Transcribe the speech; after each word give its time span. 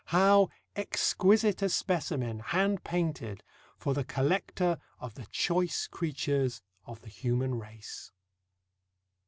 How 0.05 0.49
exquisite 0.75 1.61
a 1.61 1.69
specimen 1.69 2.39
hand 2.39 2.83
painted 2.83 3.43
for 3.77 3.93
the 3.93 4.03
collector 4.03 4.79
of 4.99 5.13
the 5.13 5.27
choice 5.27 5.85
creatures 5.85 6.63
of 6.87 7.01
the 7.01 7.09
human 7.09 7.53
race! 7.59 8.11